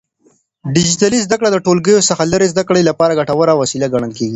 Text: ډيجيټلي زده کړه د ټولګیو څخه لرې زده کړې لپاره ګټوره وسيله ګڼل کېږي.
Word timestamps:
ډيجيټلي 0.75 1.19
زده 1.25 1.35
کړه 1.39 1.49
د 1.51 1.57
ټولګیو 1.65 2.07
څخه 2.09 2.23
لرې 2.31 2.47
زده 2.53 2.63
کړې 2.67 2.81
لپاره 2.89 3.17
ګټوره 3.19 3.53
وسيله 3.61 3.87
ګڼل 3.93 4.11
کېږي. 4.17 4.29